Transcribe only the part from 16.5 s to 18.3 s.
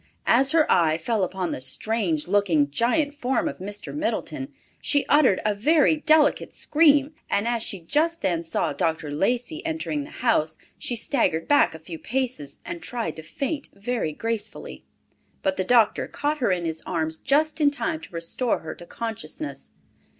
in his arms just in time to